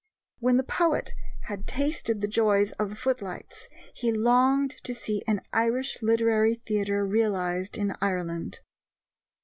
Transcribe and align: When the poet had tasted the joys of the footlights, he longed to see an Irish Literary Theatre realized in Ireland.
When 0.39 0.57
the 0.57 0.63
poet 0.63 1.13
had 1.43 1.67
tasted 1.67 2.21
the 2.21 2.27
joys 2.27 2.71
of 2.79 2.89
the 2.89 2.95
footlights, 2.95 3.69
he 3.93 4.11
longed 4.11 4.77
to 4.83 4.95
see 4.95 5.21
an 5.27 5.43
Irish 5.53 6.01
Literary 6.01 6.55
Theatre 6.55 7.05
realized 7.05 7.77
in 7.77 7.93
Ireland. 8.01 8.61